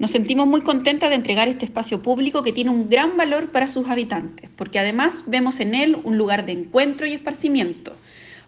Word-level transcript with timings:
Nos 0.00 0.12
sentimos 0.12 0.46
muy 0.46 0.62
contentas 0.62 1.10
de 1.10 1.16
entregar 1.16 1.48
este 1.48 1.66
espacio 1.66 2.02
público 2.02 2.42
que 2.42 2.54
tiene 2.54 2.70
un 2.70 2.88
gran 2.88 3.18
valor 3.18 3.52
para 3.52 3.66
sus 3.66 3.86
habitantes, 3.90 4.48
porque 4.56 4.78
además 4.78 5.24
vemos 5.26 5.60
en 5.60 5.74
él 5.74 5.98
un 6.04 6.16
lugar 6.16 6.46
de 6.46 6.52
encuentro 6.52 7.06
y 7.06 7.12
esparcimiento, 7.12 7.94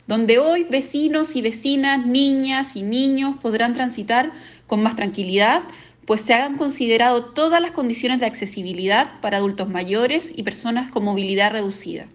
donde 0.07 0.39
hoy 0.39 0.65
vecinos 0.65 1.37
y 1.37 1.43
vecinas, 1.43 2.07
niñas 2.07 2.75
y 2.75 2.83
niños 2.83 3.37
podrán 3.37 3.75
transitar 3.75 4.33
con 4.67 4.83
más 4.83 4.97
tranquilidad, 4.97 5.65
pues 6.07 6.23
se 6.23 6.33
han 6.33 6.57
considerado 6.57 7.23
todas 7.23 7.61
las 7.61 7.73
condiciones 7.73 8.19
de 8.19 8.25
accesibilidad 8.25 9.21
para 9.21 9.37
adultos 9.37 9.69
mayores 9.69 10.33
y 10.35 10.45
personas 10.45 10.91
con 10.91 11.05
movilidad 11.05 11.53
reducida, 11.53 12.07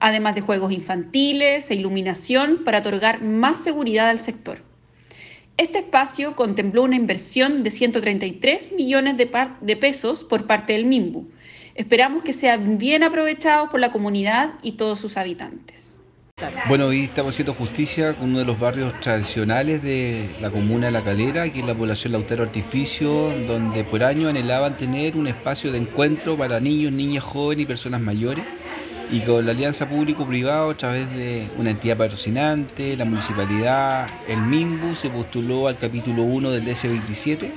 además 0.00 0.34
de 0.34 0.42
juegos 0.42 0.70
infantiles 0.70 1.70
e 1.70 1.76
iluminación 1.76 2.62
para 2.62 2.80
otorgar 2.80 3.22
más 3.22 3.56
seguridad 3.56 4.10
al 4.10 4.18
sector. 4.18 4.69
Este 5.56 5.78
espacio 5.78 6.34
contempló 6.34 6.82
una 6.82 6.96
inversión 6.96 7.62
de 7.62 7.70
133 7.70 8.72
millones 8.72 9.16
de, 9.16 9.76
pesos 9.76 10.24
por 10.24 10.46
parte 10.46 10.72
del 10.72 10.86
MIMBU. 10.86 11.30
Esperamos 11.74 12.22
que 12.22 12.32
sean 12.32 12.78
bien 12.78 13.02
aprovechados 13.02 13.68
por 13.68 13.80
la 13.80 13.92
comunidad 13.92 14.54
y 14.62 14.72
todos 14.72 14.98
sus 14.98 15.16
habitantes. 15.16 15.98
Bueno, 16.68 16.86
hoy 16.86 17.02
estamos 17.02 17.34
haciendo 17.34 17.52
justicia 17.52 18.14
con 18.14 18.30
uno 18.30 18.38
de 18.38 18.46
los 18.46 18.58
barrios 18.58 18.98
tradicionales 19.00 19.82
de 19.82 20.26
la 20.40 20.50
comuna 20.50 20.86
de 20.86 20.92
La 20.92 21.02
Calera, 21.02 21.52
que 21.52 21.60
es 21.60 21.66
la 21.66 21.74
población 21.74 22.14
Lautaro 22.14 22.42
Artificio, 22.42 23.30
donde 23.46 23.84
por 23.84 24.02
año 24.02 24.28
anhelaban 24.28 24.78
tener 24.78 25.16
un 25.16 25.26
espacio 25.26 25.70
de 25.70 25.78
encuentro 25.78 26.36
para 26.36 26.58
niños, 26.58 26.92
niñas 26.92 27.24
jóvenes 27.24 27.64
y 27.64 27.66
personas 27.66 28.00
mayores 28.00 28.44
y 29.12 29.20
con 29.20 29.44
la 29.44 29.50
alianza 29.50 29.88
público-privado 29.88 30.70
a 30.70 30.76
través 30.76 31.12
de 31.14 31.48
una 31.58 31.70
entidad 31.70 31.96
patrocinante, 31.96 32.96
la 32.96 33.04
municipalidad, 33.04 34.08
el 34.28 34.38
MIMBU 34.38 34.94
se 34.94 35.10
postuló 35.10 35.66
al 35.66 35.76
capítulo 35.78 36.22
1 36.22 36.50
del 36.52 36.64
DS27 36.64 37.50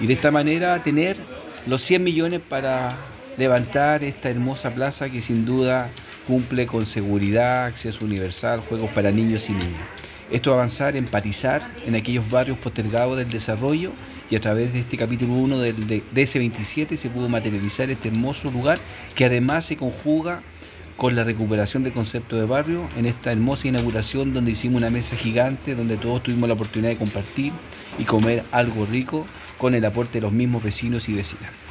y 0.00 0.06
de 0.06 0.14
esta 0.14 0.30
manera 0.30 0.82
tener 0.82 1.18
los 1.66 1.82
100 1.82 2.02
millones 2.02 2.40
para 2.40 2.96
levantar 3.36 4.02
esta 4.02 4.30
hermosa 4.30 4.74
plaza 4.74 5.10
que 5.10 5.20
sin 5.20 5.44
duda 5.44 5.90
cumple 6.26 6.66
con 6.66 6.86
seguridad, 6.86 7.66
acceso 7.66 8.06
universal, 8.06 8.60
juegos 8.60 8.90
para 8.92 9.10
niños 9.10 9.50
y 9.50 9.52
niñas. 9.52 9.86
Esto 10.30 10.54
avanzar, 10.54 10.96
empatizar 10.96 11.70
en 11.86 11.96
aquellos 11.96 12.30
barrios 12.30 12.56
postergados 12.58 13.18
del 13.18 13.28
desarrollo 13.28 13.92
y 14.30 14.36
a 14.36 14.40
través 14.40 14.72
de 14.72 14.80
este 14.80 14.96
capítulo 14.96 15.34
1 15.34 15.58
del 15.58 15.76
DS27 15.86 16.96
se 16.96 17.10
pudo 17.10 17.28
materializar 17.28 17.90
este 17.90 18.08
hermoso 18.08 18.50
lugar 18.50 18.78
que 19.14 19.26
además 19.26 19.66
se 19.66 19.76
conjuga 19.76 20.42
con 20.98 21.14
la 21.14 21.22
recuperación 21.22 21.84
del 21.84 21.92
concepto 21.92 22.36
de 22.36 22.44
barrio 22.44 22.88
en 22.96 23.06
esta 23.06 23.30
hermosa 23.30 23.68
inauguración 23.68 24.34
donde 24.34 24.50
hicimos 24.50 24.82
una 24.82 24.90
mesa 24.90 25.14
gigante 25.16 25.76
donde 25.76 25.96
todos 25.96 26.24
tuvimos 26.24 26.48
la 26.48 26.56
oportunidad 26.56 26.90
de 26.90 26.96
compartir 26.96 27.52
y 28.00 28.04
comer 28.04 28.42
algo 28.50 28.84
rico 28.84 29.24
con 29.58 29.76
el 29.76 29.84
aporte 29.84 30.14
de 30.14 30.22
los 30.22 30.32
mismos 30.32 30.62
vecinos 30.62 31.08
y 31.08 31.14
vecinas. 31.14 31.58